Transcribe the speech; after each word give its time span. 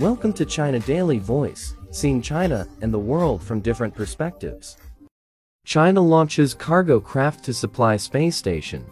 Welcome 0.00 0.32
to 0.34 0.44
China 0.44 0.78
Daily 0.78 1.18
Voice, 1.18 1.74
seeing 1.90 2.22
China 2.22 2.68
and 2.82 2.94
the 2.94 2.98
world 3.00 3.42
from 3.42 3.58
different 3.58 3.92
perspectives. 3.96 4.76
China 5.64 6.00
launches 6.00 6.54
cargo 6.54 7.00
craft 7.00 7.44
to 7.46 7.52
supply 7.52 7.96
space 7.96 8.36
station. 8.36 8.86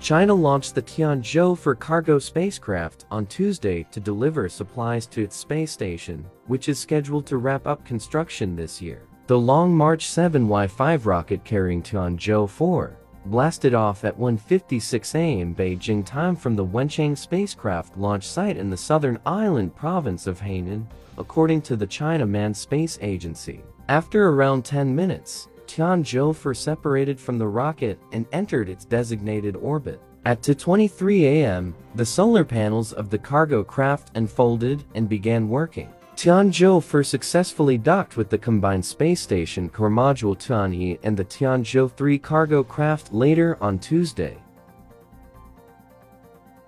China 0.00 0.34
launched 0.34 0.74
the 0.74 0.82
Tianzhou 0.82 1.56
4 1.56 1.76
cargo 1.76 2.18
spacecraft 2.18 3.06
on 3.12 3.26
Tuesday 3.26 3.86
to 3.92 4.00
deliver 4.00 4.48
supplies 4.48 5.06
to 5.06 5.22
its 5.22 5.36
space 5.36 5.70
station, 5.70 6.26
which 6.48 6.68
is 6.68 6.80
scheduled 6.80 7.24
to 7.26 7.36
wrap 7.36 7.64
up 7.68 7.84
construction 7.84 8.56
this 8.56 8.82
year. 8.82 9.02
The 9.28 9.38
Long 9.38 9.72
March 9.72 10.08
7 10.08 10.48
Y5 10.48 11.06
rocket 11.06 11.44
carrying 11.44 11.84
Tianzhou 11.84 12.48
4 12.48 12.96
blasted 13.26 13.74
off 13.74 14.04
at 14.04 14.18
1.56 14.18 15.14
am 15.14 15.54
Beijing 15.54 16.04
time 16.04 16.36
from 16.36 16.56
the 16.56 16.64
Wenchang 16.64 17.16
spacecraft 17.16 17.96
launch 17.96 18.26
site 18.26 18.56
in 18.56 18.70
the 18.70 18.76
southern 18.76 19.18
island 19.26 19.74
province 19.74 20.26
of 20.26 20.40
Hainan, 20.40 20.86
according 21.16 21.62
to 21.62 21.76
the 21.76 21.86
China 21.86 22.26
Manned 22.26 22.56
Space 22.56 22.98
Agency. 23.02 23.62
After 23.88 24.28
around 24.28 24.64
10 24.64 24.94
minutes, 24.94 25.48
Tianzhou 25.66 26.34
4 26.34 26.54
separated 26.54 27.20
from 27.20 27.38
the 27.38 27.46
rocket 27.46 27.98
and 28.12 28.26
entered 28.32 28.68
its 28.68 28.84
designated 28.84 29.56
orbit. 29.56 30.00
At 30.24 30.42
2.23 30.42 31.22
am, 31.22 31.74
the 31.94 32.04
solar 32.04 32.44
panels 32.44 32.92
of 32.92 33.10
the 33.10 33.18
cargo 33.18 33.62
craft 33.64 34.10
unfolded 34.14 34.84
and 34.94 35.08
began 35.08 35.48
working. 35.48 35.92
Tianzhou 36.18 36.82
4 36.82 37.04
successfully 37.04 37.78
docked 37.78 38.16
with 38.16 38.28
the 38.28 38.38
combined 38.38 38.84
space 38.84 39.20
station 39.20 39.68
core 39.68 39.88
module 39.88 40.36
Tianhe 40.36 40.98
and 41.04 41.16
the 41.16 41.24
Tianzhou 41.24 41.92
3 41.92 42.18
cargo 42.18 42.64
craft 42.64 43.12
later 43.12 43.56
on 43.60 43.78
Tuesday. 43.78 44.36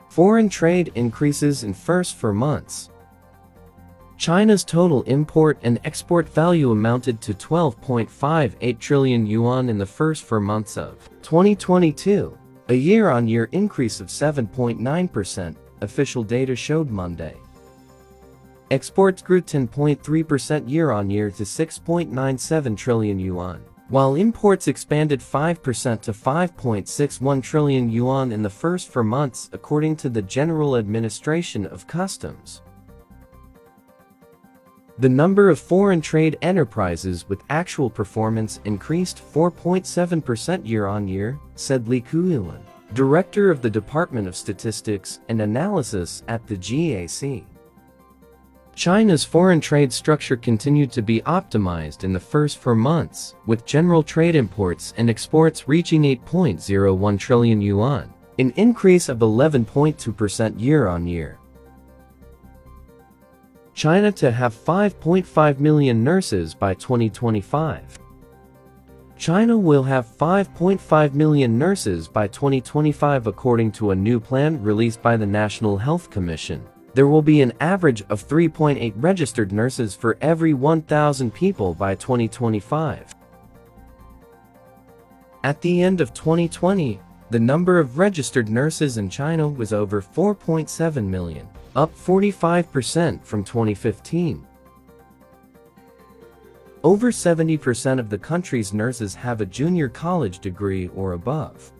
Foreign 0.08 0.48
trade 0.48 0.92
increases 0.94 1.64
in 1.64 1.74
first 1.74 2.14
four 2.14 2.32
months. 2.32 2.90
China's 4.16 4.62
total 4.62 5.02
import 5.02 5.58
and 5.62 5.80
export 5.82 6.28
value 6.28 6.70
amounted 6.70 7.20
to 7.20 7.34
12.58 7.34 8.78
trillion 8.78 9.26
yuan 9.26 9.68
in 9.68 9.78
the 9.78 9.84
first 9.84 10.22
four 10.22 10.38
months 10.38 10.76
of 10.76 11.10
2022, 11.22 12.38
a 12.68 12.74
year-on-year 12.74 13.48
increase 13.50 13.98
of 13.98 14.06
7.9%, 14.06 15.56
official 15.80 16.22
data 16.22 16.54
showed 16.54 16.88
Monday. 16.88 17.36
Exports 18.70 19.20
grew 19.20 19.42
10.3% 19.42 20.70
year-on-year 20.70 21.32
to 21.32 21.42
6.97 21.42 22.76
trillion 22.76 23.18
yuan, 23.18 23.64
while 23.88 24.14
imports 24.14 24.68
expanded 24.68 25.18
5% 25.18 26.00
to 26.02 26.12
5.61 26.12 27.42
trillion 27.42 27.90
yuan 27.90 28.30
in 28.30 28.42
the 28.42 28.48
first 28.48 28.88
four 28.88 29.02
months 29.02 29.50
according 29.52 29.96
to 29.96 30.08
the 30.08 30.22
General 30.22 30.76
Administration 30.76 31.66
of 31.66 31.88
Customs. 31.88 32.62
The 34.98 35.08
number 35.08 35.48
of 35.48 35.58
foreign 35.58 36.00
trade 36.00 36.38
enterprises 36.40 37.28
with 37.28 37.42
actual 37.50 37.90
performance 37.90 38.60
increased 38.64 39.20
4.7% 39.32 40.68
year-on-year, 40.68 41.40
said 41.56 41.88
Li 41.88 42.02
Kuilin, 42.02 42.60
director 42.92 43.50
of 43.50 43.62
the 43.62 43.70
Department 43.70 44.28
of 44.28 44.36
Statistics 44.36 45.18
and 45.28 45.40
Analysis 45.40 46.22
at 46.28 46.46
the 46.46 46.56
GAC. 46.56 47.44
China's 48.80 49.26
foreign 49.26 49.60
trade 49.60 49.92
structure 49.92 50.38
continued 50.38 50.90
to 50.90 51.02
be 51.02 51.20
optimized 51.26 52.02
in 52.02 52.14
the 52.14 52.18
first 52.18 52.56
four 52.56 52.74
months, 52.74 53.34
with 53.44 53.66
general 53.66 54.02
trade 54.02 54.34
imports 54.34 54.94
and 54.96 55.10
exports 55.10 55.68
reaching 55.68 56.04
8.01 56.04 57.18
trillion 57.18 57.60
yuan, 57.60 58.10
an 58.38 58.50
increase 58.56 59.10
of 59.10 59.18
11.2% 59.18 60.58
year-on-year. 60.58 61.38
China 63.74 64.10
to 64.12 64.30
have 64.30 64.54
5.5 64.54 65.58
million 65.58 66.02
nurses 66.02 66.54
by 66.54 66.72
2025. 66.72 67.98
China 69.18 69.58
will 69.58 69.82
have 69.82 70.06
5.5 70.06 71.12
million 71.12 71.58
nurses 71.58 72.08
by 72.08 72.26
2025 72.28 73.26
according 73.26 73.72
to 73.72 73.90
a 73.90 73.94
new 73.94 74.18
plan 74.18 74.62
released 74.62 75.02
by 75.02 75.18
the 75.18 75.26
National 75.26 75.76
Health 75.76 76.08
Commission 76.08 76.66
there 76.94 77.06
will 77.06 77.22
be 77.22 77.40
an 77.40 77.52
average 77.60 78.02
of 78.08 78.26
3.8 78.26 78.92
registered 78.96 79.52
nurses 79.52 79.94
for 79.94 80.18
every 80.20 80.54
1,000 80.54 81.32
people 81.32 81.74
by 81.74 81.94
2025. 81.94 83.14
At 85.42 85.60
the 85.60 85.82
end 85.82 86.00
of 86.00 86.12
2020, 86.12 87.00
the 87.30 87.40
number 87.40 87.78
of 87.78 87.98
registered 87.98 88.48
nurses 88.48 88.98
in 88.98 89.08
China 89.08 89.48
was 89.48 89.72
over 89.72 90.02
4.7 90.02 91.04
million, 91.06 91.48
up 91.76 91.94
45% 91.94 93.24
from 93.24 93.44
2015. 93.44 94.46
Over 96.82 97.10
70% 97.10 97.98
of 97.98 98.10
the 98.10 98.18
country's 98.18 98.72
nurses 98.72 99.14
have 99.14 99.40
a 99.40 99.46
junior 99.46 99.88
college 99.88 100.40
degree 100.40 100.88
or 100.88 101.12
above. 101.12 101.72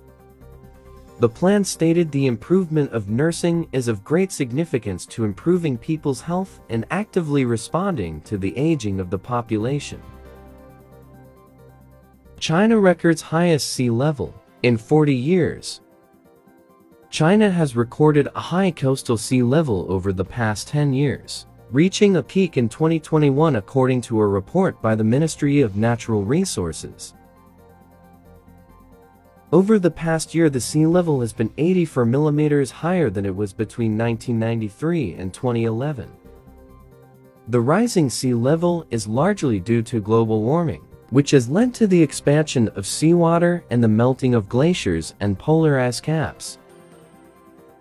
The 1.20 1.28
plan 1.28 1.64
stated 1.64 2.10
the 2.10 2.26
improvement 2.26 2.92
of 2.92 3.10
nursing 3.10 3.69
is 3.72 3.88
of 3.88 4.03
great 4.03 4.32
significance 4.32 5.04
to 5.06 5.25
improving 5.25 5.76
people's 5.76 6.22
health 6.22 6.60
and 6.70 6.86
actively 6.91 7.44
responding 7.44 8.22
to 8.22 8.38
the 8.38 8.56
aging 8.56 9.00
of 9.00 9.10
the 9.10 9.19
population. 9.19 10.00
China 12.38 12.78
records 12.78 13.20
highest 13.20 13.69
sea 13.75 13.91
level 13.91 14.34
in 14.62 14.78
40 14.78 15.14
years. 15.14 15.82
China 17.10 17.50
has 17.50 17.76
recorded 17.76 18.26
a 18.34 18.41
high 18.41 18.70
coastal 18.70 19.19
sea 19.19 19.42
level 19.42 19.84
over 19.92 20.14
the 20.14 20.25
past 20.25 20.69
10 20.69 20.94
years, 20.94 21.44
reaching 21.70 22.16
a 22.16 22.22
peak 22.22 22.56
in 22.56 22.66
2021 22.66 23.56
according 23.56 24.00
to 24.00 24.19
a 24.20 24.26
report 24.26 24.80
by 24.80 24.94
the 24.94 25.04
Ministry 25.04 25.60
of 25.60 25.76
Natural 25.76 26.25
Resources. 26.25 27.12
Over 29.52 29.80
the 29.80 29.90
past 29.90 30.32
year 30.32 30.48
the 30.48 30.60
sea 30.60 30.86
level 30.86 31.20
has 31.22 31.32
been 31.32 31.52
84 31.58 32.04
millimeters 32.04 32.70
higher 32.70 33.10
than 33.10 33.26
it 33.26 33.34
was 33.34 33.52
between 33.52 33.98
1993 33.98 35.14
and 35.14 35.34
2011. 35.34 36.08
The 37.48 37.60
rising 37.60 38.10
sea 38.10 38.32
level 38.32 38.86
is 38.90 39.08
largely 39.08 39.58
due 39.58 39.82
to 39.82 40.00
global 40.00 40.42
warming, 40.42 40.82
which 41.10 41.32
has 41.32 41.48
led 41.48 41.74
to 41.74 41.88
the 41.88 42.00
expansion 42.00 42.68
of 42.76 42.86
seawater 42.86 43.64
and 43.70 43.82
the 43.82 43.88
melting 43.88 44.36
of 44.36 44.48
glaciers 44.48 45.14
and 45.18 45.36
polar 45.36 45.80
ice 45.80 45.98
caps. 45.98 46.58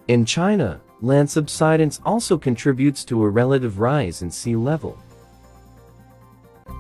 In 0.08 0.26
China, 0.26 0.82
land 1.02 1.30
subsidence 1.30 2.02
also 2.04 2.36
contributes 2.36 3.06
to 3.06 3.22
a 3.22 3.30
relative 3.30 3.80
rise 3.80 4.24
in 4.24 4.32
sea 4.32 4.56
level. 4.56 4.98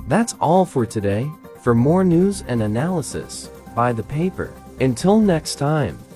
That's 0.07 0.33
all 0.41 0.65
for 0.65 0.87
today. 0.87 1.29
For 1.61 1.75
more 1.75 2.03
news 2.03 2.43
and 2.47 2.63
analysis, 2.63 3.51
buy 3.75 3.93
the 3.93 4.01
paper. 4.01 4.51
Until 4.81 5.19
next 5.19 5.55
time. 5.55 6.08